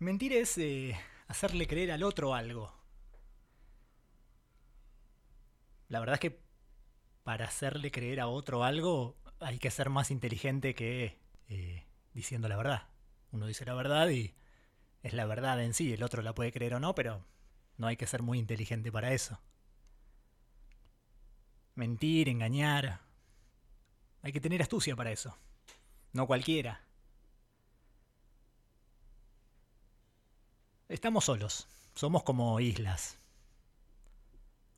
[0.04, 0.94] Mentir es eh,
[1.28, 2.70] hacerle creer al otro algo.
[5.88, 6.40] La verdad es que
[7.22, 11.16] para hacerle creer a otro algo hay que ser más inteligente que
[11.48, 12.86] eh, diciendo la verdad.
[13.32, 14.34] Uno dice la verdad y
[15.02, 17.24] es la verdad en sí, el otro la puede creer o no, pero
[17.78, 19.40] no hay que ser muy inteligente para eso.
[21.76, 23.00] Mentir, engañar.
[24.20, 25.34] Hay que tener astucia para eso.
[26.12, 26.83] No cualquiera.
[30.88, 31.66] Estamos solos.
[31.94, 33.18] Somos como islas.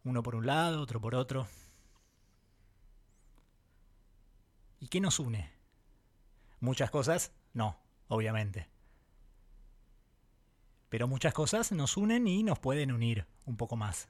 [0.04, 1.48] Uno por un lado, otro por otro.
[4.78, 5.50] ¿Y qué nos une?
[6.60, 7.76] Muchas cosas, no,
[8.08, 8.68] obviamente.
[10.88, 14.08] Pero muchas cosas nos unen y nos pueden unir un poco más.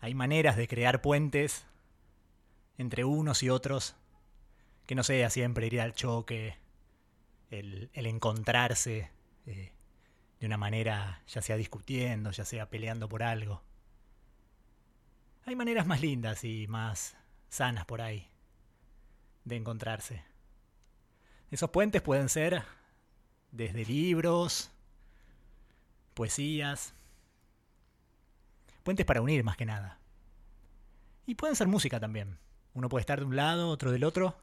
[0.00, 1.66] Hay maneras de crear puentes
[2.78, 3.94] entre unos y otros
[4.86, 6.56] que no sea siempre ir al choque,
[7.50, 9.10] el, encontrarse
[9.46, 9.72] eh,
[10.40, 13.62] de una manera, ya sea discutiendo, ya sea peleando por algo.
[15.46, 17.16] Hay maneras más lindas y más
[17.48, 18.28] sanas por ahí
[19.44, 20.24] de encontrarse.
[21.50, 22.62] Esos puentes pueden ser
[23.52, 24.70] desde libros,
[26.14, 26.94] poesías,
[28.82, 29.98] puentes para unir más que nada.
[31.26, 32.38] Y pueden ser música también.
[32.74, 34.36] Uno puede estar de un lado, otro del otro,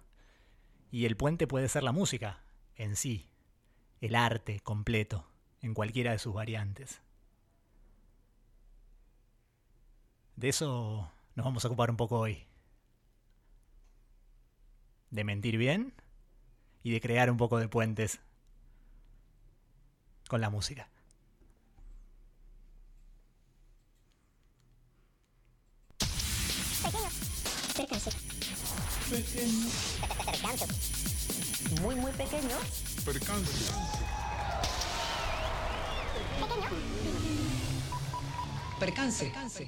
[0.89, 2.39] y el puente puede ser la música
[2.81, 3.29] en sí,
[3.99, 5.27] el arte completo,
[5.61, 6.99] en cualquiera de sus variantes.
[10.35, 12.47] De eso nos vamos a ocupar un poco hoy.
[15.11, 15.93] De mentir bien
[16.81, 18.19] y de crear un poco de puentes
[20.27, 20.89] con la música.
[29.11, 29.67] Pequeño.
[30.25, 30.65] Pequeño.
[31.81, 32.55] Muy, muy pequeño.
[33.03, 33.73] Percance.
[38.79, 39.25] Percance.
[39.25, 39.67] Percance.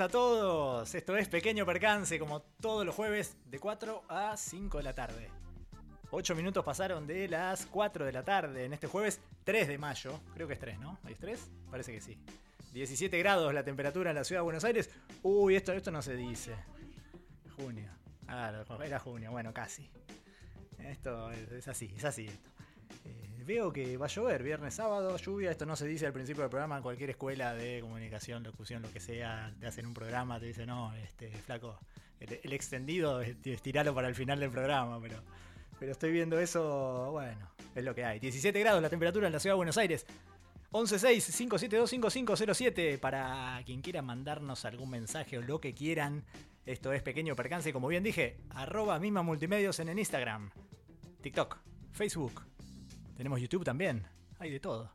[0.00, 0.94] A todos.
[0.94, 5.28] Esto es Pequeño Percance, como todos los jueves, de 4 a 5 de la tarde.
[6.10, 10.18] 8 minutos pasaron de las 4 de la tarde en este jueves 3 de mayo.
[10.32, 10.98] Creo que es 3, ¿no?
[11.04, 11.50] ¿Hay 3?
[11.70, 12.16] Parece que sí.
[12.72, 14.88] 17 grados la temperatura en la ciudad de Buenos Aires.
[15.22, 16.54] Uy, esto, esto no se dice.
[17.56, 17.90] Junio.
[18.28, 19.90] Ah, era junio, bueno, casi.
[20.78, 22.50] Esto es, así, es así esto.
[23.04, 25.50] Eh, veo que va a llover viernes, sábado, lluvia.
[25.50, 26.76] Esto no se dice al principio del programa.
[26.76, 30.66] En cualquier escuela de comunicación, locución, lo que sea, te hacen un programa, te dicen,
[30.66, 31.78] no, este, flaco,
[32.20, 35.22] el, extendido, estiralo para el final del programa, pero,
[35.78, 38.18] pero estoy viendo eso, bueno, es lo que hay.
[38.18, 40.06] 17 grados la temperatura en la ciudad de Buenos Aires.
[40.72, 46.24] 116-572-5507 para quien quiera mandarnos algún mensaje o lo que quieran.
[46.64, 50.50] Esto es Pequeño Percance, como bien dije, arroba Mima Multimedios en el Instagram,
[51.20, 51.58] TikTok,
[51.92, 52.51] Facebook.
[53.16, 54.06] Tenemos YouTube también,
[54.38, 54.90] hay de todo.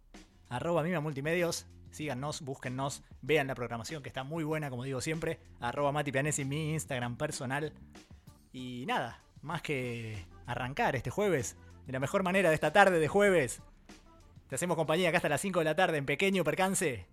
[0.50, 5.40] Arroba Mima Multimedios, síganos, búsquennos, vean la programación que está muy buena, como digo siempre.
[5.60, 7.74] Arroba Mati Pianesi, mi Instagram personal.
[8.52, 13.08] Y nada, más que arrancar este jueves, de la mejor manera de esta tarde de
[13.08, 13.62] jueves,
[14.48, 17.06] te hacemos compañía acá hasta las 5 de la tarde en pequeño percance.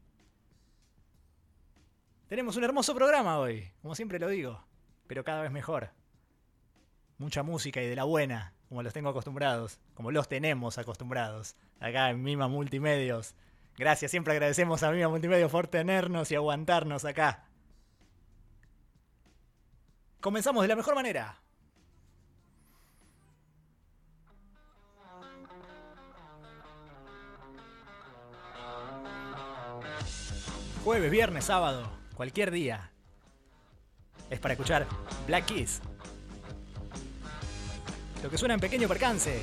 [2.28, 4.64] Tenemos un hermoso programa hoy, como siempre lo digo,
[5.06, 5.90] pero cada vez mejor.
[7.18, 12.10] Mucha música y de la buena, como los tengo acostumbrados, como los tenemos acostumbrados, acá
[12.10, 13.36] en Mima Multimedios.
[13.78, 17.44] Gracias, siempre agradecemos a Mima Multimedios por tenernos y aguantarnos acá.
[20.20, 21.38] Comenzamos de la mejor manera.
[30.82, 32.90] Jueves, viernes, sábado, cualquier día.
[34.30, 34.84] Es para escuchar
[35.28, 35.80] Black Keys.
[38.24, 39.38] Lo que suena en pequeño percance.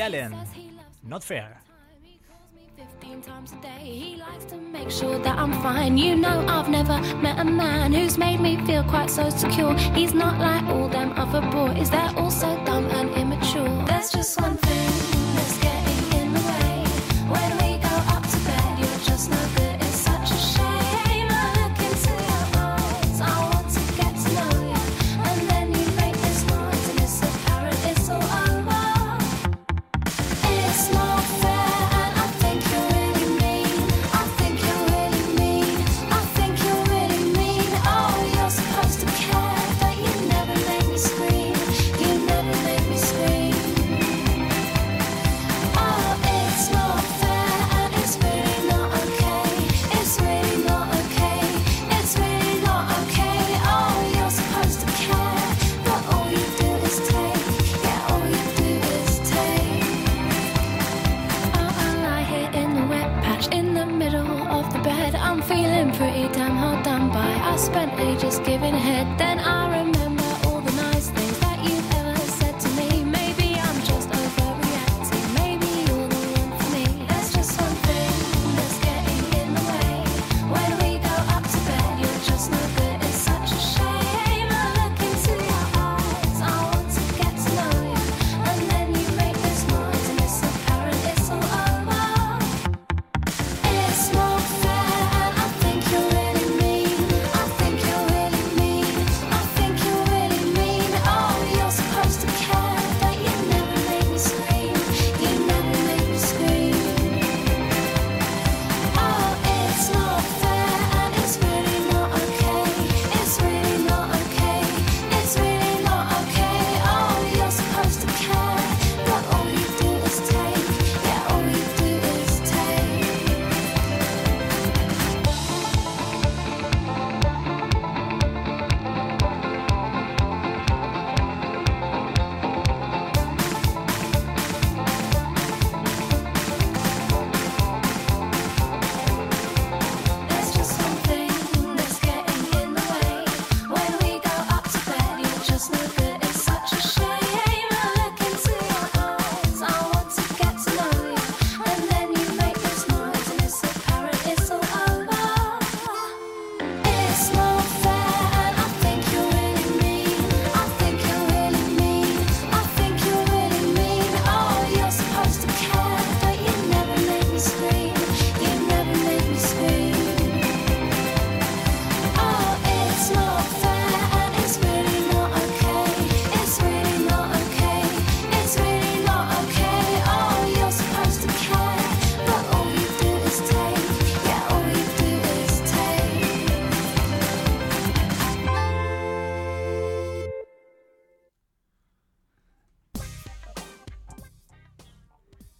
[0.00, 0.34] Allen,
[1.02, 1.57] Not Fair.
[64.58, 65.14] off the bed.
[65.14, 67.30] I'm feeling pretty damn hard done by.
[67.52, 70.07] I spent ages giving head, then I remember.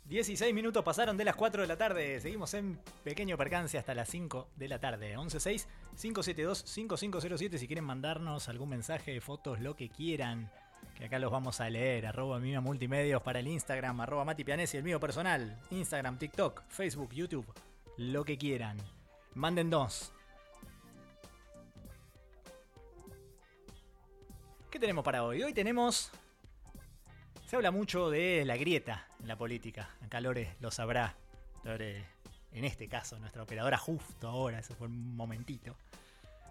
[0.09, 2.19] 16 minutos pasaron de las 4 de la tarde.
[2.21, 5.15] Seguimos en pequeño percance hasta las 5 de la tarde.
[5.19, 10.51] 116-572-5507 si quieren mandarnos algún mensaje, fotos, lo que quieran.
[10.97, 12.07] Que acá los vamos a leer.
[12.07, 14.01] Arroba Mima Multimedios para el Instagram.
[14.01, 15.61] Arroba Mati Pianesi, el mío personal.
[15.71, 17.45] Instagram, TikTok, Facebook, YouTube.
[17.99, 18.79] Lo que quieran.
[19.35, 20.15] Manden dos.
[24.71, 25.43] ¿Qué tenemos para hoy?
[25.43, 26.11] Hoy tenemos
[27.49, 29.89] se habla mucho de la grieta en la política.
[30.05, 31.17] Acá Lore lo sabrá.
[31.65, 32.05] Lore,
[32.53, 35.75] en este caso, nuestra operadora justo ahora, eso fue un momentito.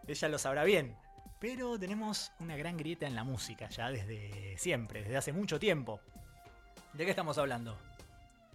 [0.07, 0.95] Ella lo sabrá bien.
[1.39, 5.99] Pero tenemos una gran grieta en la música, ya desde siempre, desde hace mucho tiempo.
[6.93, 7.77] ¿De qué estamos hablando?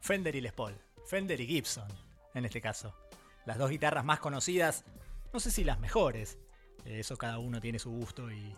[0.00, 0.74] Fender y Les Paul.
[1.06, 1.86] Fender y Gibson,
[2.34, 2.92] en este caso.
[3.46, 4.84] Las dos guitarras más conocidas,
[5.32, 6.38] no sé si las mejores.
[6.84, 8.56] Eso cada uno tiene su gusto y,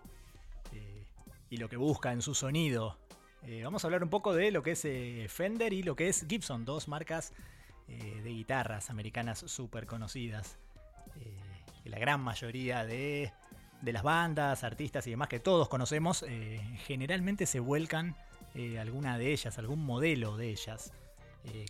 [0.73, 1.05] eh,
[1.51, 3.04] y lo que busca en su sonido
[3.47, 6.09] eh, vamos a hablar un poco de lo que es eh, Fender y lo que
[6.09, 7.33] es Gibson, dos marcas
[7.89, 10.57] eh, de guitarras americanas súper conocidas.
[11.85, 13.33] la gran mayoría de,
[13.83, 16.25] las bandas, artistas y demás que todos conocemos,
[16.87, 18.17] generalmente se vuelcan
[18.81, 20.93] alguna de ellas, algún modelo de ellas.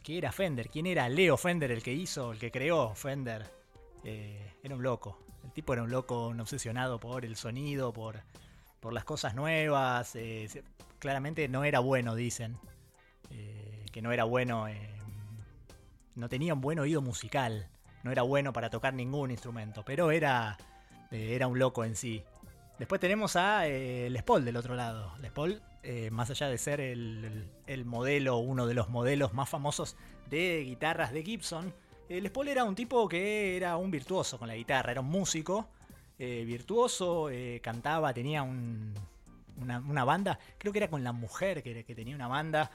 [0.04, 0.70] ¿Qué era Fender?
[0.70, 3.50] ¿Quién era Leo Fender, el que hizo, el que creó Fender?
[4.04, 5.18] era un loco.
[5.42, 8.22] El tipo era un loco, un obsesionado por el sonido, por,
[8.78, 10.14] por las cosas nuevas
[11.04, 12.56] claramente no era bueno, dicen.
[13.30, 14.68] Eh, que no era bueno.
[14.68, 14.88] Eh,
[16.14, 17.68] no tenía un buen oído musical.
[18.04, 19.84] No era bueno para tocar ningún instrumento.
[19.84, 20.56] Pero era,
[21.10, 22.24] eh, era un loco en sí.
[22.78, 25.12] Después tenemos a Les Paul del otro lado.
[25.20, 25.60] Les Paul,
[26.10, 29.96] más allá de ser el, el, modelo, uno de los modelos más famosos
[30.30, 31.72] de guitarras de Gibson,
[32.08, 35.68] Les Paul era un tipo que era un virtuoso con la guitarra, era un músico
[36.18, 37.28] virtuoso,
[37.62, 38.42] cantaba, tenía
[39.60, 42.70] una, banda, creo que era con la mujer que, tenía una banda.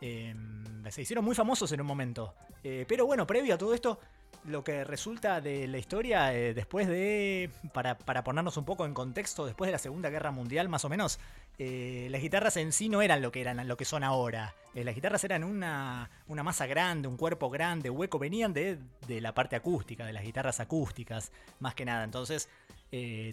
[0.00, 2.34] se hicieron muy famosos en un momento.
[2.62, 3.98] pero bueno, previo a todo esto,
[4.44, 9.46] lo que resulta de la historia eh, después de, para, ponernos un poco en contexto,
[9.46, 11.18] después de la Segunda Guerra Mundial más o menos,
[11.58, 14.54] eh, las guitarras en sí no eran lo que eran, lo que son ahora.
[14.74, 19.20] Eh, las guitarras eran una, una, masa grande, un cuerpo grande, hueco, venían de, de,
[19.20, 22.04] la parte acústica, de las guitarras acústicas, más que nada.
[22.04, 22.48] Entonces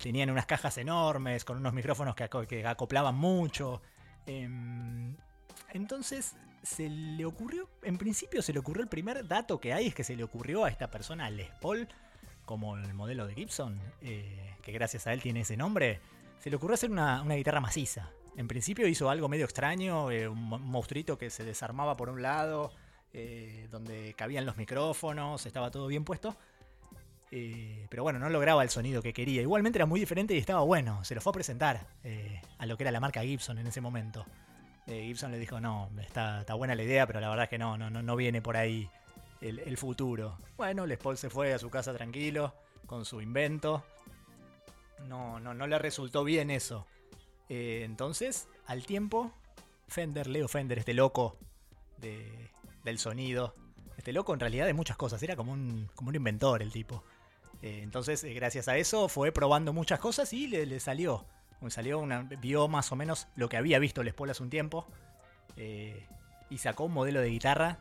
[0.01, 3.81] tenían unas cajas enormes, con unos micrófonos que, acoplaban mucho.
[4.25, 5.15] Em,
[5.73, 9.95] entonces se le ocurrió, en principio se le ocurrió el primer dato que hay, es
[9.95, 11.87] que se le ocurrió a esta persona, Les Paul,
[12.45, 15.99] como el modelo de Gibson, eh, que gracias a él tiene ese nombre,
[16.39, 18.09] se le ocurrió hacer una, guitarra maciza.
[18.37, 22.71] En principio hizo algo medio extraño, eh, un monstruito que se desarmaba por un lado,
[23.13, 26.37] eh, donde cabían los micrófonos, estaba todo bien puesto.
[27.89, 29.41] Pero bueno, no lograba el sonido que quería.
[29.41, 31.03] Igualmente era muy diferente y estaba bueno.
[31.05, 31.87] Se lo fue a presentar
[32.59, 34.25] a lo que era la marca Gibson en ese momento.
[34.87, 37.77] Eh, Gibson le dijo, no, está, buena la idea, pero la verdad es que no,
[37.77, 38.89] no, no viene por ahí
[39.39, 40.37] el, futuro.
[40.57, 42.53] Bueno, Les Paul se fue a su casa tranquilo,
[42.85, 43.83] con su invento.
[45.07, 46.85] No, no, no le resultó bien eso.
[47.49, 49.31] Eh, entonces, al tiempo,
[49.87, 51.37] Fender, Leo Fender, este loco
[51.97, 53.55] del sonido,
[53.97, 57.03] este loco en realidad de muchas cosas, era como un, como un inventor el tipo.
[57.61, 61.25] Eh, entonces, gracias a eso, fue probando muchas cosas y le salió
[61.69, 64.87] salió una, vio más o menos lo que había visto Les Paul hace un tiempo
[65.57, 66.07] eh,
[66.49, 67.77] y sacó un modelo de guitarra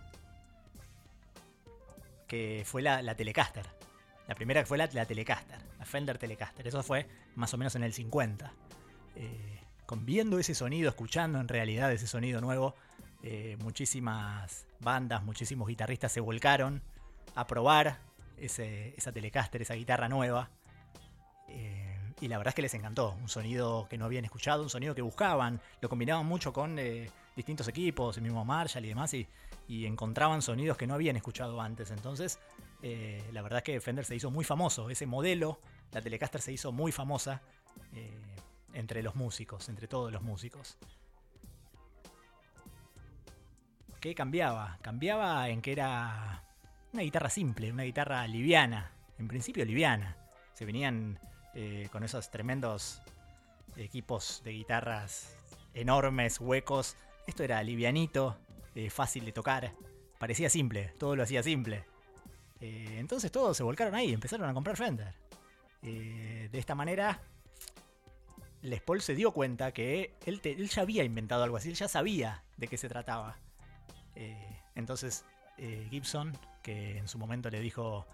[2.27, 3.66] que fue la, Telecaster.
[4.29, 6.66] La primera que fue la, Telecaster, la Fender Telecaster.
[6.66, 8.53] Eso fue más o menos en el 50.
[9.16, 12.77] Eh, con viendo ese sonido, escuchando en realidad ese sonido nuevo,
[13.25, 16.83] eh, muchísimas bandas, muchísimos guitarristas se volcaron
[17.35, 17.99] a probar
[18.40, 20.50] esa Telecaster, esa guitarra nueva.
[22.20, 23.16] Y la verdad es que les encantó.
[23.20, 25.61] Un sonido que no habían escuchado, un sonido que buscaban.
[25.81, 29.14] Lo combinaban mucho con eh, distintos equipos, el mismo Marshall y demás.
[29.14, 29.26] Y,
[29.68, 31.92] encontraban sonidos que no habían escuchado antes.
[31.92, 32.40] Entonces,
[32.83, 34.90] eh, la verdad es que Fender se hizo muy famoso.
[34.90, 35.61] Ese modelo,
[35.92, 37.40] la Telecaster se hizo muy famosa
[37.94, 38.37] eh,
[38.74, 40.76] entre los músicos, entre todos los músicos.
[44.00, 44.79] ¿Qué cambiaba?
[44.83, 46.42] Cambiaba en que era
[46.92, 48.92] una guitarra simple, una guitarra liviana.
[49.18, 50.16] En principio liviana.
[50.55, 51.18] Se venían
[51.55, 53.03] eh, con esos tremendos
[53.76, 55.37] equipos de guitarras
[55.74, 56.96] enormes, huecos.
[57.26, 58.38] Esto era livianito,
[58.74, 59.72] eh, fácil de tocar.
[60.18, 61.85] Parecía simple, todo lo hacía simple.
[62.61, 65.14] Eh, entonces todos se volcaron ahí, empezaron a comprar Fender.
[65.83, 67.22] de esta manera,
[68.62, 72.42] Les Paul se dio cuenta que él, ya había inventado algo así, él ya sabía
[72.59, 73.38] de qué se trataba.
[74.74, 75.24] entonces
[75.90, 78.07] Gibson, que en su momento le dijo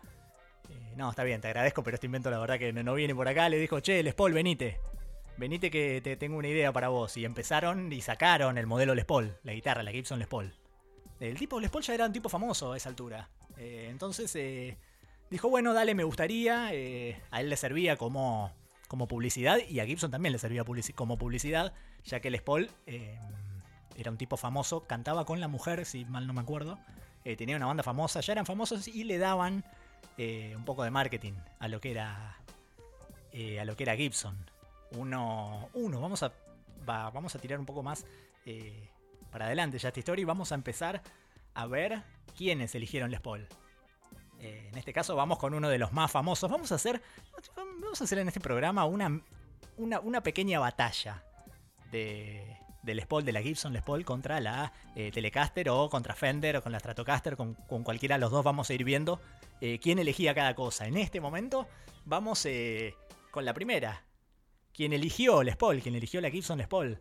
[0.71, 3.29] eh, no, está bien, te agradezco, pero este invento la verdad que no, viene por
[3.29, 3.49] acá.
[3.49, 4.81] Le dijo, che, Les Paul, venite.
[5.37, 7.17] Venite que te tengo una idea para vos.
[7.17, 10.53] Y empezaron y sacaron el modelo Les Paul, la guitarra, la Gibson Les Paul.
[11.21, 13.29] El tipo Les Paul ya era un tipo famoso a esa altura.
[13.57, 14.77] Eh, entonces eh,
[15.31, 16.67] dijo, bueno, dale, me gustaría.
[16.67, 18.53] a él le servía como,
[18.89, 22.71] como publicidad y a Gibson también le servía como publicidad, ya que Les Paul
[23.97, 26.79] era un tipo famoso, cantaba con la mujer, si mal no me acuerdo.
[27.35, 29.65] Tenía una banda famosa, ya eran famosos y le daban
[30.19, 32.39] eh, un poco de marketing a lo que era
[33.33, 34.37] eh, a lo que era Gibson.
[34.93, 36.33] Uno, uno vamos a
[36.85, 38.07] vamos a tirar un poco más
[38.45, 38.89] eh,
[39.31, 41.03] para adelante ya esta historia y vamos a empezar
[41.55, 42.03] a ver
[42.37, 43.47] quiénes eligieron Les Paul.
[44.39, 46.51] en este caso vamos con uno de los más famosos.
[46.51, 47.03] Vamos a hacer
[47.57, 49.21] vamos a hacer en este programa una,
[49.77, 51.25] una, una pequeña batalla
[51.91, 52.57] de
[52.87, 56.63] del Les Paul, de la Gibson Les Paul contra la Telecaster o contra Fender o
[56.63, 59.21] con la Stratocaster, con, cualquiera de los dos vamos a ir viendo
[59.61, 60.87] eh, quién elegía cada cosa.
[60.87, 61.67] En este momento
[62.05, 62.95] vamos eh,
[63.31, 64.05] con la primera.
[64.73, 67.01] Quien eligió Les Paul, quien eligió la Gibson Les Paul.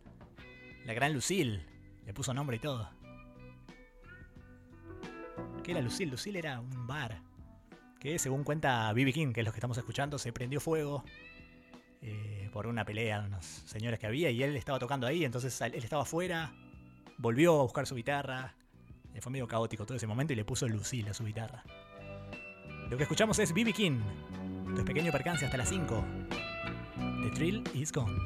[0.85, 1.65] La gran Lucille.
[2.05, 2.89] Le puso nombre y todo.
[5.63, 6.11] ¿Qué era Lucille?
[6.11, 7.21] Lucille era un bar.
[7.99, 11.03] Que según cuenta Bibi King, que es lo que estamos escuchando, se prendió fuego
[12.01, 15.59] eh, por una pelea de unos señores que había y él estaba tocando ahí, entonces
[15.59, 16.53] él estaba afuera,
[17.17, 18.55] volvió a buscar su guitarra.
[19.19, 21.65] Fue medio caótico todo ese momento y le puso Lucille a su guitarra.
[22.89, 23.99] Lo que escuchamos es BB King.
[24.73, 26.05] Tu pequeño percance hasta las 5.
[27.23, 28.23] The thrill is gone.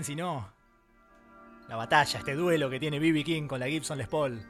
[0.00, 0.48] Si no?
[1.68, 3.22] La batalla, este duelo que tiene B.B.
[3.24, 4.42] King con la Gibson Les Paul.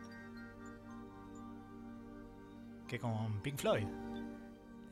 [2.87, 3.87] Que con Pink Floyd.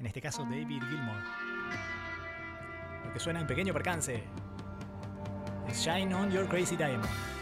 [0.00, 1.22] En este caso David Gilmour.
[3.06, 4.24] Lo que suena en pequeño percance.
[5.68, 7.39] Es Shine on Your Crazy Diamond.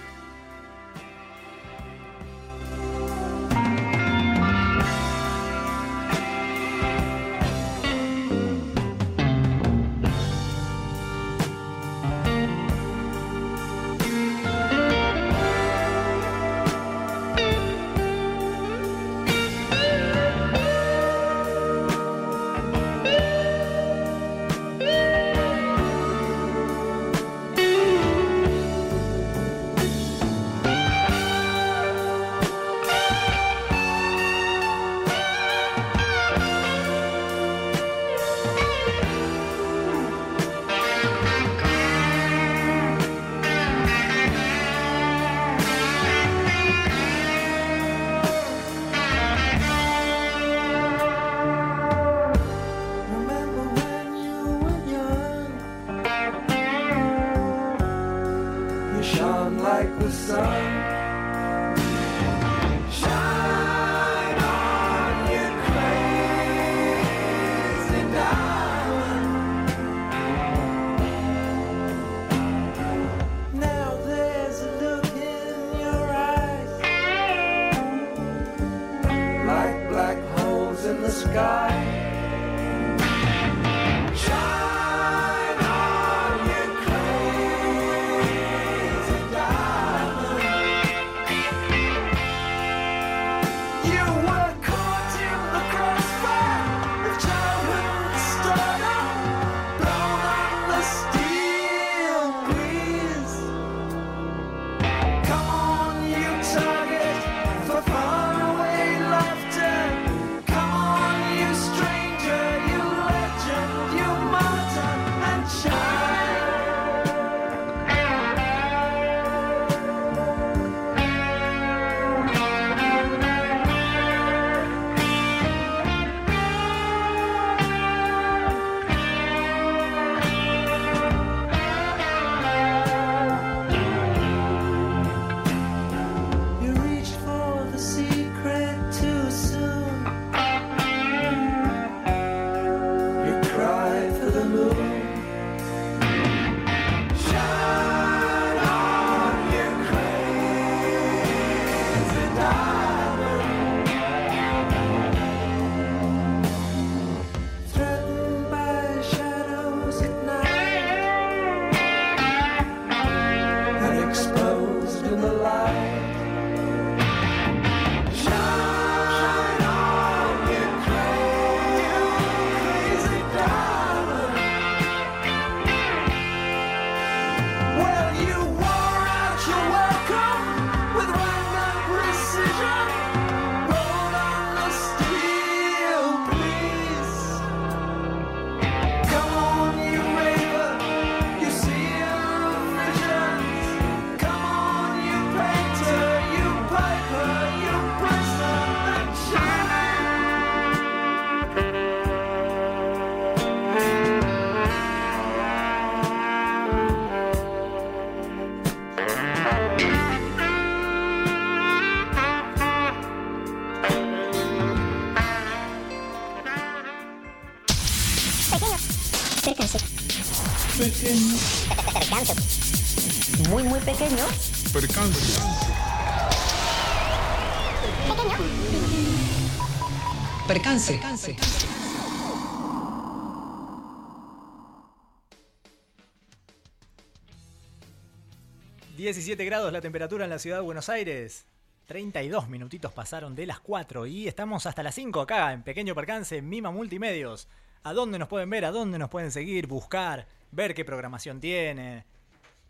[239.08, 241.46] 17 grados la temperatura en la ciudad de Buenos Aires.
[241.86, 246.42] 32 minutitos pasaron de las 4 y estamos hasta las 5 acá en Pequeño Percance,
[246.42, 247.48] Mima Multimedios.
[247.84, 248.66] ¿A dónde nos pueden ver?
[248.66, 249.66] ¿A dónde nos pueden seguir?
[249.66, 252.04] Buscar, ver qué programación tiene,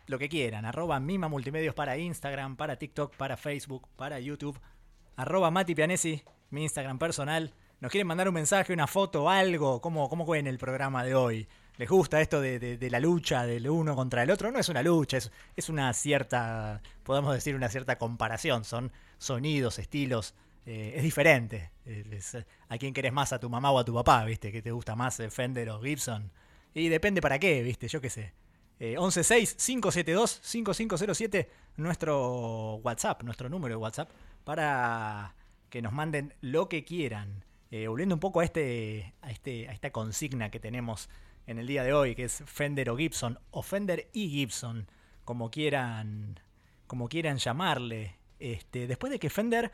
[0.07, 0.63] lo que quieran.
[0.63, 4.57] Arroba Mima Multimedios para Instagram, para TikTok, para Facebook, para YouTube.
[5.17, 7.53] Arroba Mati Pianesi, mi Instagram personal.
[7.81, 9.81] ¿Nos quieren mandar un mensaje, una foto, algo?
[9.81, 11.49] ¿Cómo, cómo ven el programa de hoy?
[11.79, 14.51] ¿Les gusta esto de, la lucha del uno contra el otro?
[14.51, 18.65] No es una lucha, es, es una cierta, podemos decir, una cierta comparación.
[18.65, 20.35] Son sonidos, estilos.
[20.65, 21.71] Eh, es diferente.
[22.67, 24.51] a quién querés más, a tu mamá o a tu papá, ¿viste?
[24.51, 26.29] ¿Qué te gusta más, Fender o Gibson?
[26.73, 27.87] Y depende para qué, ¿viste?
[27.87, 28.33] Yo qué sé.
[28.81, 34.09] Eh, 116-572-5507, nuestro WhatsApp, nuestro número de WhatsApp,
[34.43, 35.33] para
[35.69, 37.45] que nos manden lo que quieran.
[37.71, 41.07] Eh, volviendo un poco a, este, a, este, a esta consigna que tenemos
[41.47, 44.87] en el día de hoy, que es Fender o Gibson, o Fender y Gibson,
[45.25, 46.39] como quieran,
[46.87, 48.15] como quieran llamarle.
[48.39, 49.71] Este, después de que Fender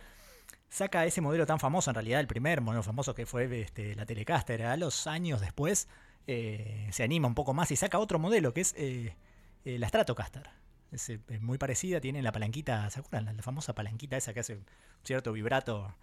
[0.69, 4.05] saca ese modelo tan famoso, en realidad el primer modelo famoso que fue este, la
[4.05, 5.87] Telecaster, a los años después
[6.27, 9.15] eh, se anima un poco más y saca otro modelo que es eh,
[9.63, 10.49] eh, la Stratocaster.
[10.91, 13.35] Es, muy parecida, tiene la palanquita, ¿se acuerdan?
[13.35, 14.59] La, famosa palanquita esa que hace
[15.03, 15.93] cierto vibrato,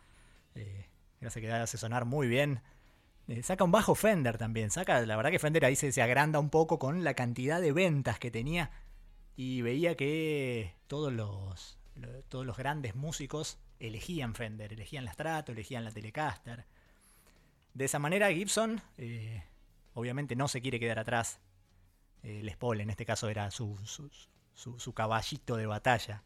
[0.54, 2.60] que hace sonar muy bien.
[3.42, 6.78] Saca un bajo Fender también, saca, la verdad que Fender ahí se, agranda un poco
[6.78, 8.70] con la cantidad de ventas que tenía
[9.36, 11.78] y veía que todos los,
[12.28, 16.66] todos los grandes músicos elegían Fender, elegían la Strato, elegían la Telecaster.
[17.74, 18.82] De esa manera Gibson
[19.94, 21.40] obviamente no se quiere quedar atrás.
[22.22, 23.78] Eh, Les Paul en este caso era su,
[24.54, 26.22] su, caballito de batalla.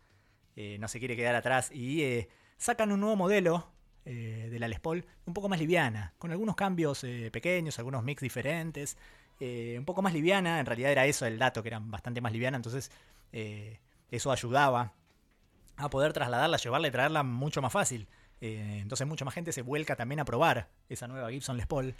[0.54, 3.70] Eh, no se quiere quedar atrás y eh, sacan un nuevo modelo
[4.06, 8.96] de la Les Paul un poco más liviana, con algunos cambios pequeños, algunos mix diferentes.
[9.40, 12.56] un poco más liviana, en realidad era eso el dato, que era bastante más liviana,
[12.56, 12.92] entonces
[13.32, 14.94] eso ayudaba
[15.76, 18.08] a poder trasladarla, llevarla y traerla mucho más fácil.
[18.40, 21.94] entonces mucha más gente se vuelca también a probar esa nueva Gibson Les Paul.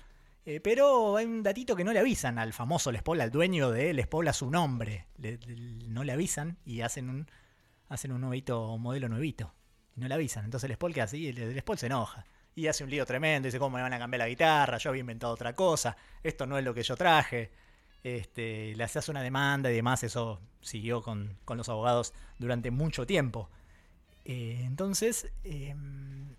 [0.48, 3.72] Eh, pero hay un datito que no le avisan al famoso Les Paul, al dueño
[3.72, 5.06] de Les Paul, a su nombre.
[5.88, 7.26] no le avisan y hacen un,
[7.88, 9.52] hacen un nuevito, modelo nuevito.
[9.96, 10.44] Y no le avisan.
[10.44, 12.24] Entonces Les Paul queda así y Les Paul se enoja.
[12.54, 13.46] Y hace un lío tremendo.
[13.46, 14.78] Dice, ¿cómo me van a cambiar la guitarra?
[14.78, 15.96] Yo había inventado otra cosa.
[16.22, 17.50] Esto no es lo que yo traje.
[18.02, 20.02] Este, le hace una demanda y demás.
[20.04, 23.50] Eso siguió con, los abogados durante mucho tiempo.
[24.24, 26.34] Eh, entonces, em,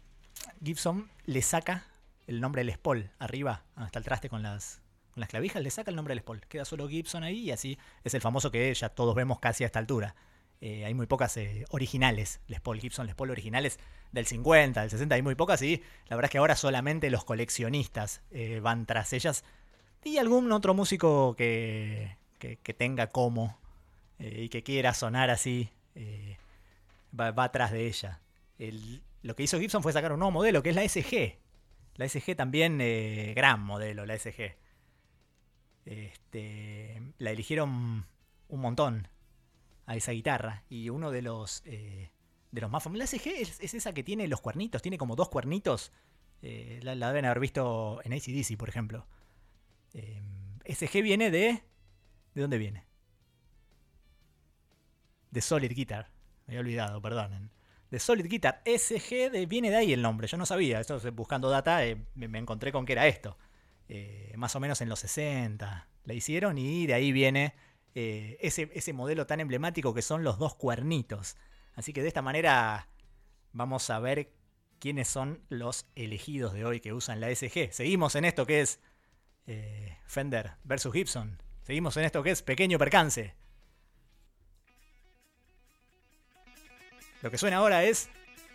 [0.64, 1.86] Gibson le saca
[2.28, 4.82] el nombre Les Paul arriba, hasta el traste con las,
[5.14, 6.41] con las clavijas, le saca el nombre Les Paul.
[6.47, 9.68] Queda solo Gibson ahí y así es el famoso que ya todos vemos casi a
[9.68, 10.16] esta altura.
[10.60, 13.80] Eh, hay muy pocas eh, originales, Les Paul, Gibson, Les Paul originales
[14.12, 17.26] del 50, del 60, hay muy pocas y la verdad es que ahora solamente los
[17.26, 19.43] coleccionistas eh, van tras ellas
[20.03, 23.60] y algún otro músico que, que, tenga como
[24.20, 25.70] y que quiera sonar así
[27.20, 28.22] va, va, atrás de ella.
[29.22, 31.38] lo que hizo Gibson fue sacar un nuevo modelo que es la SG,
[31.95, 32.78] la SG también,
[33.36, 34.55] gran modelo, la SG.
[35.86, 38.05] Este, la eligieron
[38.47, 39.10] un montón
[39.88, 40.64] a esa guitarra.
[40.70, 42.12] Y uno de los, eh,
[42.52, 43.00] de los más famosos.
[43.00, 45.92] La SG es, esa que tiene los cuernitos, tiene como dos cuernitos.
[46.44, 49.08] Eh, la, deben haber visto en ACDC, por ejemplo.
[50.66, 51.64] SG viene de.
[52.36, 52.86] ¿De dónde viene?
[55.32, 56.12] De Solid Guitar.
[56.46, 57.50] Me había olvidado, perdonen
[57.90, 61.86] de Solid Guitar SG, viene de ahí el nombre, yo no sabía, esto, buscando data
[61.86, 63.38] eh, me, encontré con que era esto.
[63.90, 67.56] Eh, más o menos en los 60 la hicieron y de ahí viene
[68.00, 71.36] eh, ese, ese modelo tan emblemático que son los dos cuernitos.
[71.74, 72.89] Así que de esta manera
[73.54, 74.32] vamos a ver
[74.78, 77.72] quiénes son los elegidos de hoy que usan la SG.
[77.72, 78.80] Seguimos en esto que es
[80.06, 81.41] Fender versus Gibson.
[81.64, 83.34] Seguimos en esto que es pequeño percance.
[87.24, 88.12] Lo que suena ahora es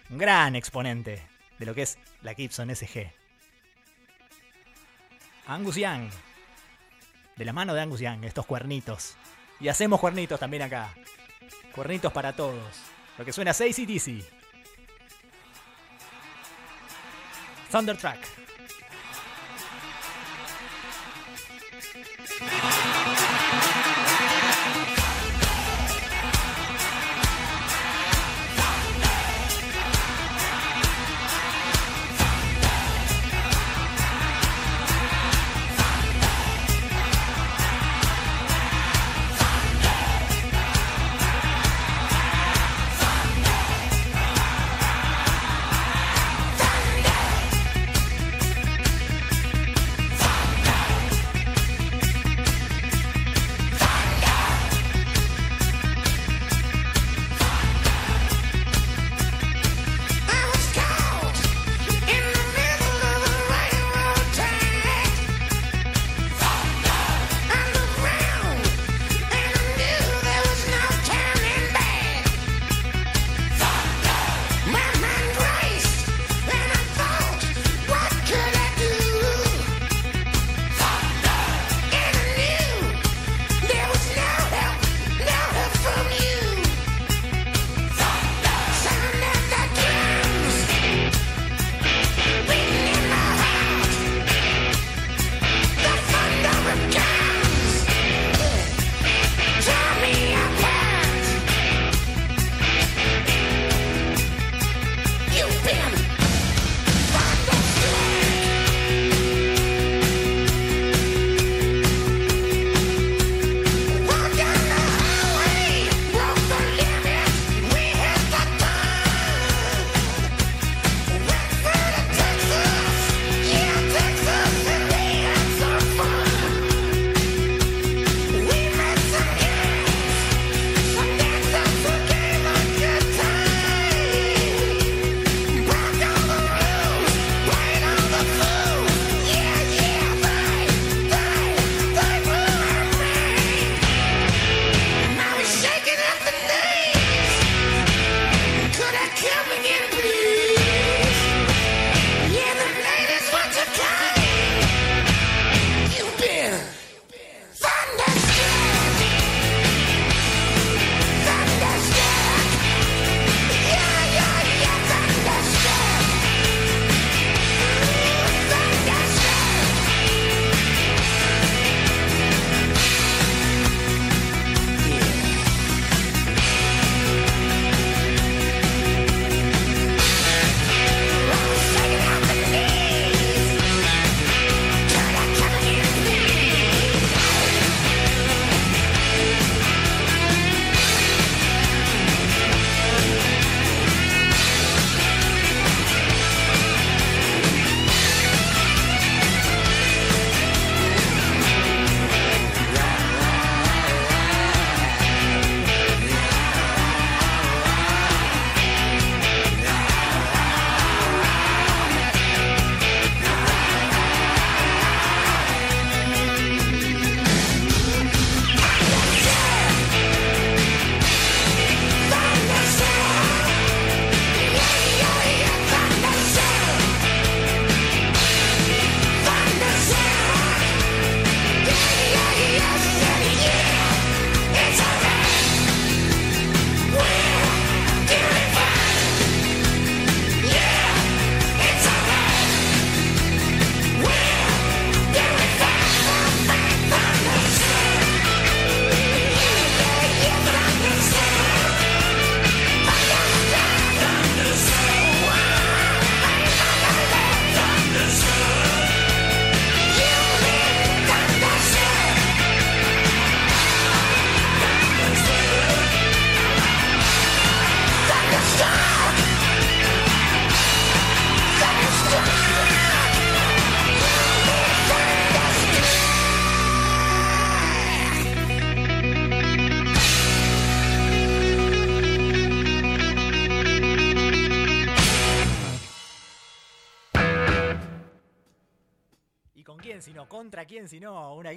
[0.09, 1.27] un gran exponente
[1.59, 3.11] de lo que es la Gibson SG.
[5.49, 6.13] Angus Young.
[7.43, 9.17] De la mano de Angus Young, estos cuernitos.
[9.59, 10.95] Y hacemos cuernitos también acá.
[11.75, 12.63] Cuernitos para todos.
[13.19, 14.25] Lo que suena es ACDC.
[17.73, 18.21] Thundertrack.
[22.39, 22.82] quién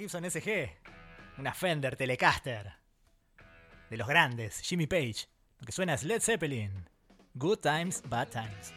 [0.06, 0.70] Gibson SG.
[1.38, 2.72] Una Fender Telecaster.
[3.90, 5.26] De los grandes, Jimmy Page.
[5.58, 6.88] Lo que suena es Led Zeppelin.
[7.34, 8.72] Good Times, Bad Times.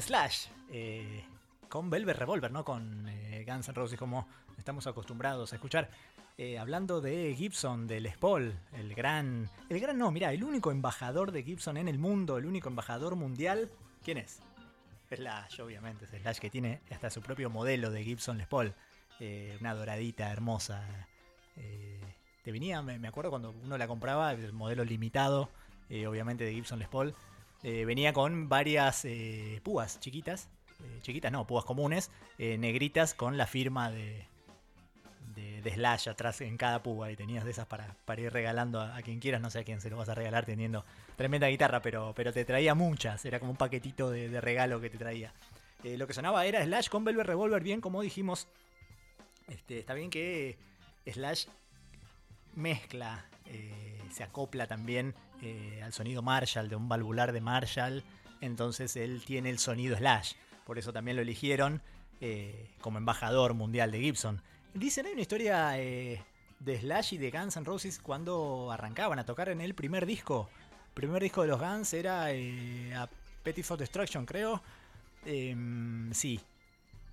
[0.00, 1.24] Slash, eh,
[1.68, 4.26] con Velvet Revolver, no con eh, Guns N' Roses como
[4.58, 5.90] estamos acostumbrados a escuchar.
[6.38, 10.70] Eh, hablando de Gibson, del Les Paul, el gran, el gran no, mira, el único
[10.70, 13.70] embajador de Gibson en el mundo, el único embajador mundial,
[14.04, 14.40] ¿quién es?
[15.08, 18.74] Slash, obviamente, es Slash que tiene hasta su propio modelo de Gibson Les Paul,
[19.60, 20.84] una doradita hermosa.
[21.54, 25.48] te venía, me, acuerdo cuando uno la compraba, el modelo limitado,
[26.06, 27.14] obviamente de Gibson Les Paul
[27.62, 30.48] eh, venía con varias eh, púas chiquitas,
[30.80, 34.26] eh, chiquitas no, púas comunes, negritas con la firma de,
[35.34, 39.00] de, Slash atrás en cada púa y tenías de esas para, para ir regalando a,
[39.02, 40.84] quien quieras, no sé a quién se lo vas a regalar teniendo
[41.16, 44.98] tremenda guitarra, pero, pero te traía muchas, era como un paquetito de, regalo que te
[44.98, 45.32] traía.
[45.82, 48.46] lo que sonaba era Slash con Velvet Revolver, bien como dijimos,
[49.48, 50.56] este, está bien que
[51.06, 51.46] Slash
[52.54, 53.24] mezcla,
[54.10, 58.02] se acopla también eh, al sonido Marshall, de un valvular de Marshall.
[58.40, 60.32] Entonces él tiene el sonido Slash.
[60.64, 61.82] Por eso también lo eligieron
[62.20, 64.42] eh, como embajador mundial de Gibson.
[64.74, 66.22] Dicen, hay una historia eh,
[66.60, 70.48] de Slash y de Guns N' Roses cuando arrancaban a tocar en el primer disco.
[70.88, 73.08] El primer disco de los Guns era a
[73.42, 74.62] Petty for Destruction, creo.
[75.24, 76.40] Em, sí.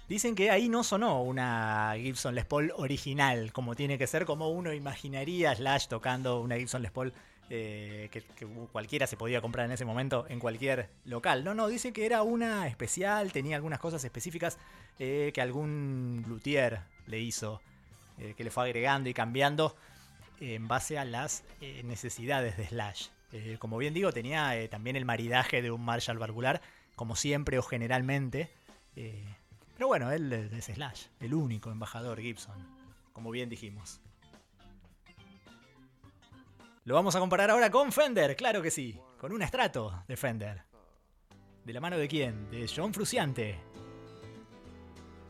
[0.07, 4.49] Dicen que ahí no sonó una Gibson Les Paul original, como tiene que ser, como
[4.49, 7.13] uno imaginaría Slash tocando una Gibson Les Paul
[7.49, 8.23] eh, que,
[8.71, 11.43] cualquiera se podía comprar en ese momento en cualquier local.
[11.43, 14.57] No, no, dice que era una especial, tenía algunas cosas específicas
[14.99, 17.61] eh, que algún luthier le hizo,
[18.17, 19.75] eh, que le fue agregando y cambiando
[20.39, 21.43] en base a las
[21.83, 23.07] necesidades de Slash.
[23.59, 26.61] como bien digo, tenía también el maridaje de un Marshall valvular,
[26.95, 28.49] como siempre o generalmente.
[28.93, 32.57] pero bueno, él es Slash, el único embajador Gibson,
[33.13, 34.01] como bien dijimos.
[36.85, 40.63] Lo vamos a comparar ahora con Fender, claro que sí, con un estrato de Fender.
[41.63, 42.49] ¿De la mano de quién?
[42.51, 43.57] De John Fruciante.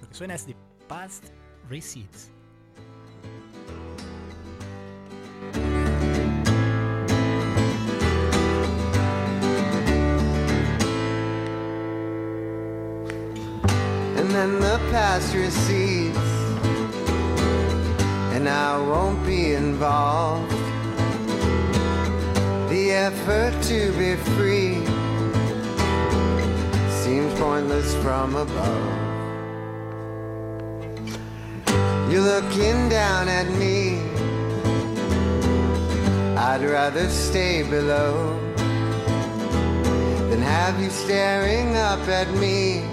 [0.01, 0.55] Lo que suena es The
[0.87, 1.25] Past
[1.69, 2.31] Receipts.
[14.17, 16.17] And then the past receipts,
[18.33, 20.62] and I won't be involved.
[22.95, 24.75] Effort to be free
[27.01, 28.99] seems pointless from above.
[32.11, 33.97] You're looking down at me.
[36.37, 38.39] I'd rather stay below
[40.29, 42.83] than have you staring up at me.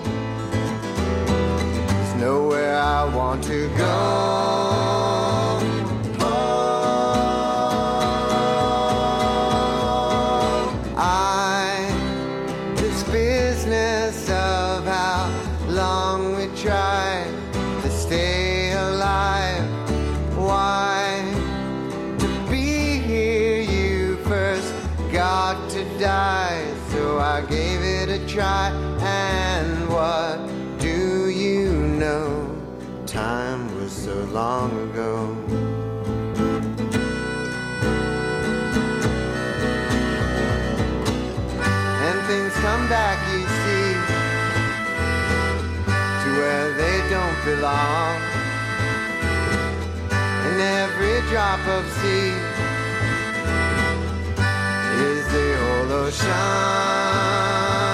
[1.27, 5.00] There's nowhere I want to go.
[34.33, 35.35] Long ago.
[42.07, 43.93] And things come back, you see,
[46.23, 48.17] to where they don't belong.
[50.47, 52.35] And every drop of sea
[55.03, 57.90] is the whole ocean.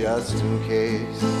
[0.00, 1.39] Just in case.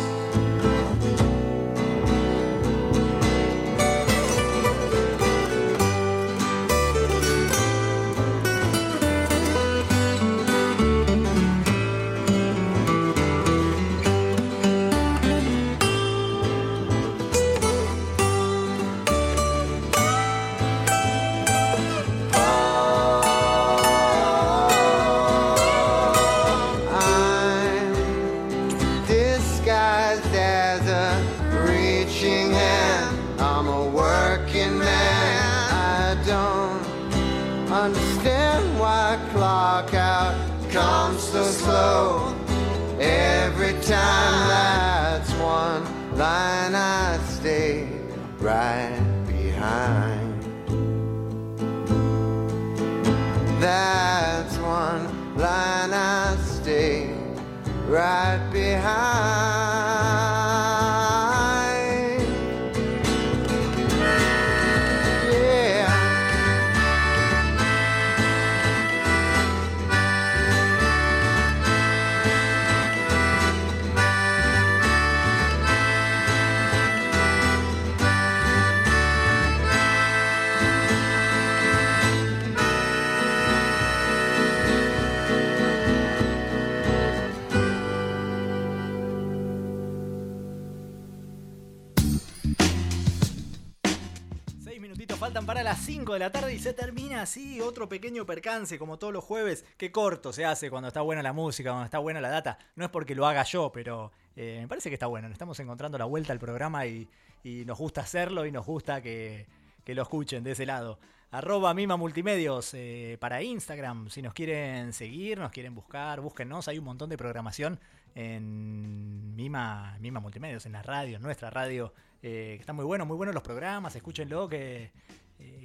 [97.20, 99.64] Termina así, otro pequeño percance como todos los jueves.
[99.76, 102.58] Qué corto se hace cuando está buena la música, cuando está buena la data.
[102.76, 105.28] No es porque lo haga yo, pero eh, me parece que está bueno.
[105.28, 107.08] Estamos encontrando la vuelta al programa y,
[107.42, 109.46] nos gusta hacerlo y nos gusta que,
[109.86, 110.98] lo escuchen de ese lado.
[111.32, 114.08] Arroba Mima Multimedios eh, para Instagram.
[114.08, 116.68] Si nos quieren seguir, nos quieren buscar, búsquennos.
[116.68, 117.80] Hay un montón de programación
[118.14, 121.92] en Mima, Mima Multimedios, en la radio, en nuestra radio.
[122.22, 123.96] Eh, que está muy bueno, muy buenos los programas.
[123.96, 124.92] Escúchenlo, que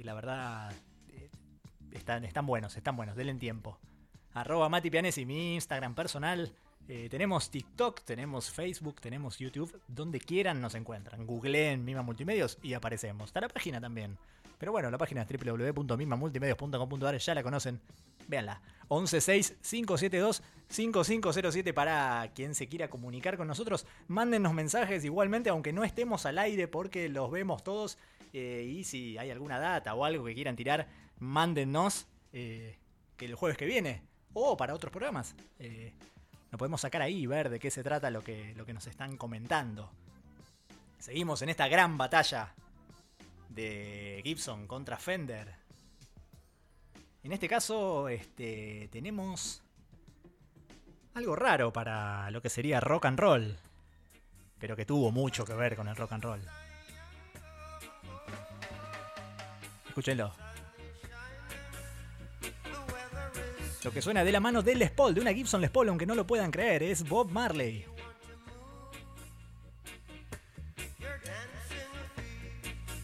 [0.02, 0.72] la verdad,
[2.06, 3.80] están, están buenos, están buenos, denle tiempo.
[4.32, 6.52] Arroba Mati Pianesi, mi Instagram personal.
[6.86, 9.76] Eh, tenemos TikTok, tenemos Facebook, tenemos YouTube.
[9.88, 11.26] Donde quieran nos encuentran.
[11.26, 13.30] Googleen Mima Multimedios y aparecemos.
[13.30, 14.16] Está la página también.
[14.56, 17.80] Pero bueno, la página es www.mimamultimedios.com.ar, ya la conocen.
[18.28, 18.62] Véanla.
[18.88, 23.86] 116-572-5507 para quien se quiera comunicar con nosotros.
[24.08, 27.98] Mándennos mensajes igualmente, aunque no estemos al aire porque los vemos todos
[28.32, 32.78] eh, y si hay alguna data o algo que quieran tirar, mándennos eh,
[33.16, 34.02] que el jueves que viene
[34.34, 35.34] o para otros programas.
[35.58, 35.92] Eh,
[36.56, 39.16] podemos sacar ahí y ver de qué se trata lo que, lo que nos están
[39.16, 39.90] comentando.
[40.98, 42.54] Seguimos en esta gran batalla
[43.50, 45.65] de Gibson contra Fender.
[47.26, 49.60] En este caso, este, tenemos
[51.14, 53.56] algo raro para lo que sería rock and roll,
[54.60, 56.40] pero que tuvo mucho que ver con el rock and roll.
[59.88, 60.32] Escúchenlo.
[63.82, 66.06] Lo que suena de la mano de Les Paul, de una Gibson Les Paul, aunque
[66.06, 67.84] no lo puedan creer, es Bob Marley.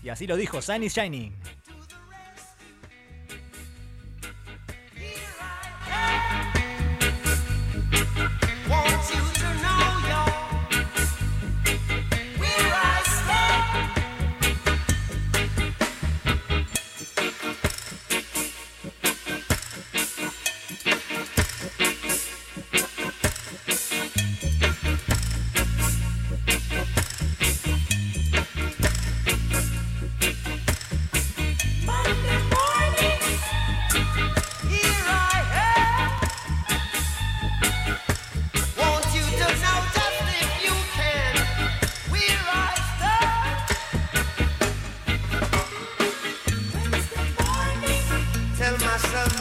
[0.05, 1.35] Y así lo dijo Sunny Shining.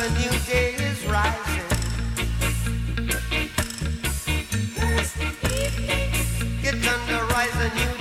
[0.02, 1.62] a new day is rising.
[7.30, 8.01] Rise, a new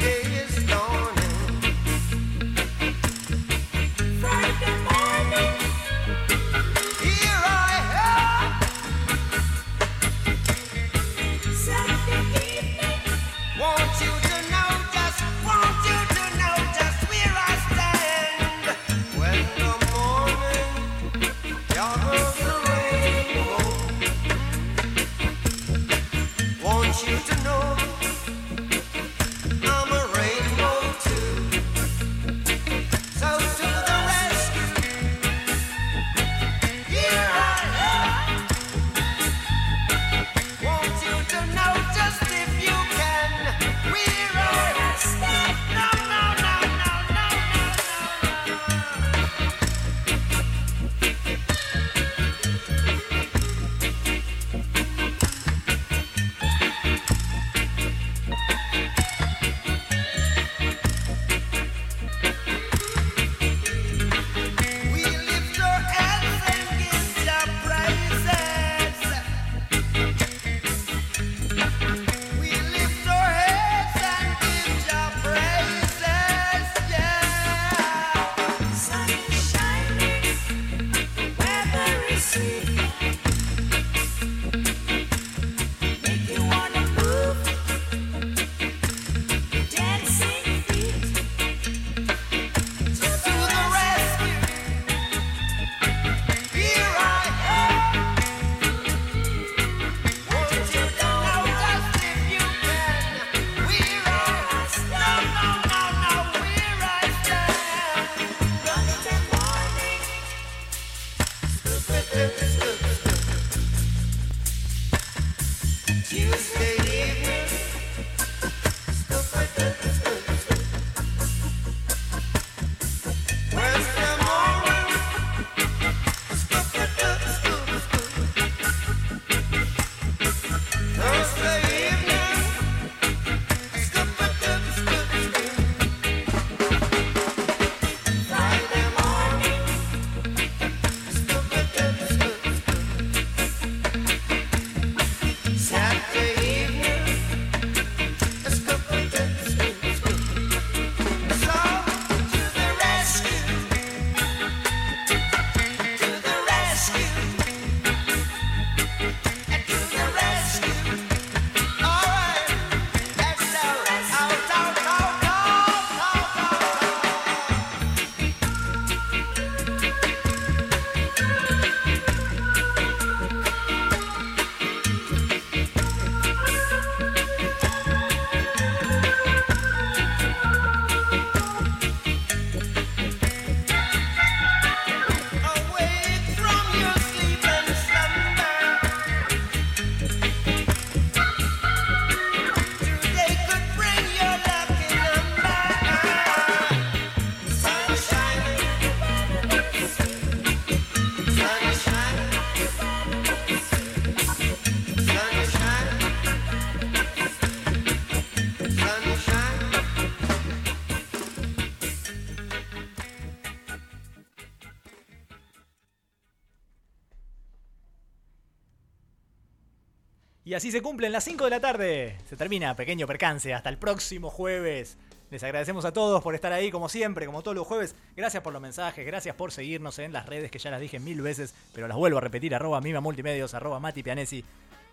[220.60, 222.18] así se cumplen las 5 de la tarde.
[222.28, 223.54] Se termina, pequeño percance.
[223.54, 224.98] Hasta el próximo jueves.
[225.30, 227.94] Les agradecemos a todos por estar ahí, como siempre, como todos los jueves.
[228.14, 231.22] Gracias por los mensajes, gracias por seguirnos en las redes que ya las dije mil
[231.22, 234.44] veces, pero las vuelvo a repetir: arroba Mima Multimedios, arroba Mati Pianesi,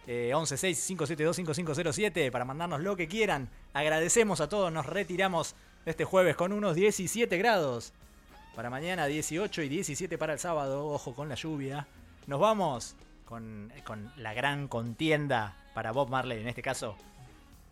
[0.08, 3.50] eh, 116-572-5507 para mandarnos lo que quieran.
[3.74, 5.54] Agradecemos a todos, nos retiramos
[5.86, 7.92] este jueves con unos 17 grados.
[8.56, 11.88] Para mañana 18 y 17 para el sábado, ojo con la lluvia.
[12.26, 12.96] Nos vamos
[13.28, 16.96] con, con la gran contienda para Bob Marley en este caso.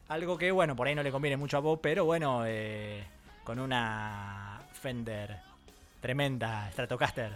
[0.08, 3.03] Algo que, bueno, por ahí no le conviene mucho a Bob, pero bueno, eh,
[3.43, 5.39] con una Fender
[5.99, 7.32] tremenda, Stratocaster.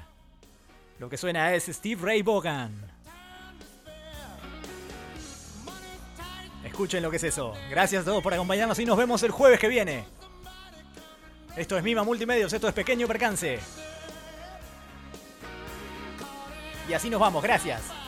[0.99, 2.79] Lo que suena es Steve Ray Vaughan.
[6.63, 7.53] Escuchen lo que es eso.
[7.69, 10.05] Gracias a todos por acompañarnos y nos vemos el jueves que viene.
[11.55, 13.59] Esto es Mima Multimedios, esto es Pequeño Percance.
[16.87, 17.98] Y así nos vamos, gracias.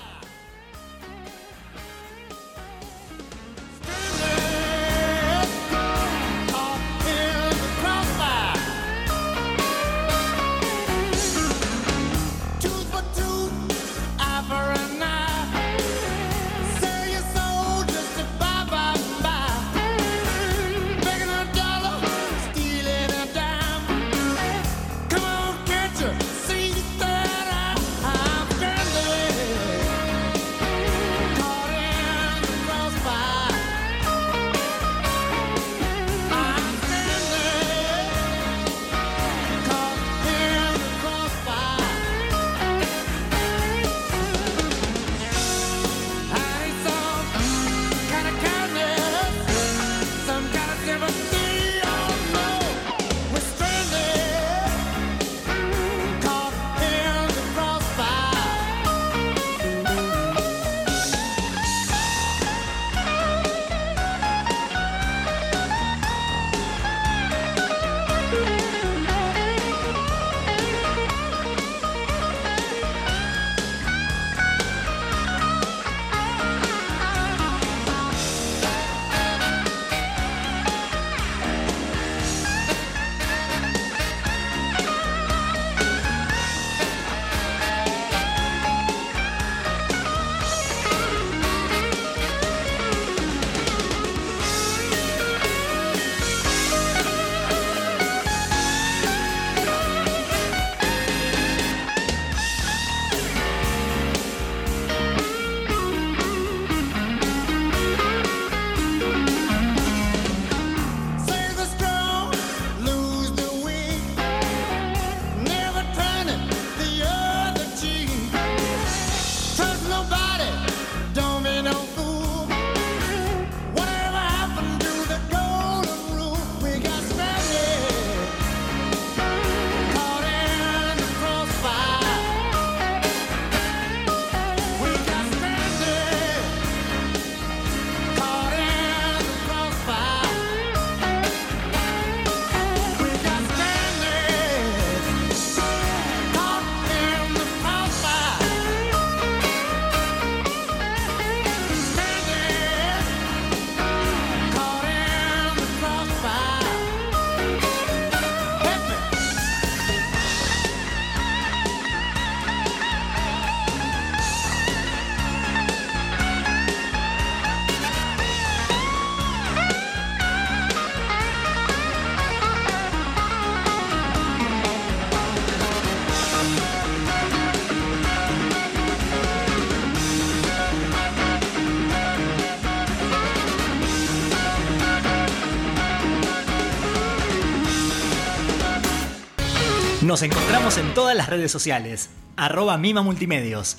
[190.11, 192.09] Nos encontramos en todas las redes sociales.
[192.35, 193.77] Arroba Mima Multimedios.